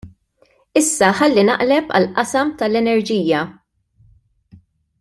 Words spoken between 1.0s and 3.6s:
ħalli naqleb għall-qasam tal-enerġija.